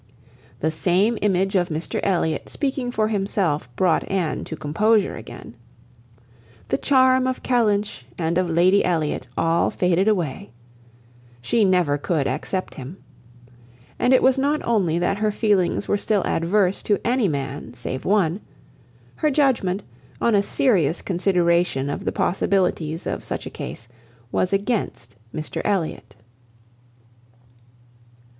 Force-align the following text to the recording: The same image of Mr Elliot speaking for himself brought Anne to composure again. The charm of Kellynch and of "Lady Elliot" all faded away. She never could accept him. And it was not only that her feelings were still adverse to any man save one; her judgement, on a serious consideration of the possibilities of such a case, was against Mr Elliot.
The 0.61 0.71
same 0.71 1.15
image 1.21 1.55
of 1.55 1.69
Mr 1.69 1.99
Elliot 2.01 2.49
speaking 2.49 2.89
for 2.89 3.09
himself 3.09 3.69
brought 3.75 4.09
Anne 4.09 4.43
to 4.45 4.55
composure 4.55 5.15
again. 5.15 5.53
The 6.69 6.79
charm 6.79 7.27
of 7.27 7.43
Kellynch 7.43 8.07
and 8.17 8.39
of 8.39 8.49
"Lady 8.49 8.83
Elliot" 8.83 9.27
all 9.37 9.69
faded 9.69 10.07
away. 10.07 10.49
She 11.39 11.63
never 11.63 11.99
could 11.99 12.27
accept 12.27 12.73
him. 12.73 12.97
And 13.99 14.11
it 14.11 14.23
was 14.23 14.39
not 14.39 14.65
only 14.65 14.97
that 14.97 15.19
her 15.19 15.31
feelings 15.31 15.87
were 15.87 15.97
still 15.99 16.23
adverse 16.23 16.81
to 16.81 16.97
any 17.05 17.27
man 17.27 17.75
save 17.75 18.03
one; 18.03 18.41
her 19.17 19.29
judgement, 19.29 19.83
on 20.19 20.33
a 20.33 20.41
serious 20.41 20.99
consideration 21.03 21.91
of 21.91 22.05
the 22.05 22.11
possibilities 22.11 23.05
of 23.05 23.23
such 23.23 23.45
a 23.45 23.51
case, 23.51 23.87
was 24.31 24.51
against 24.51 25.15
Mr 25.31 25.61
Elliot. 25.63 26.15